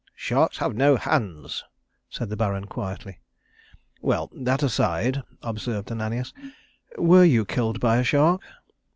[0.15, 1.63] "Sharks have no hands,"
[2.09, 3.19] said the Baron quietly.
[4.01, 6.33] "Well that aside," observed Ananias.
[6.97, 8.41] "Were you killed by a shark?"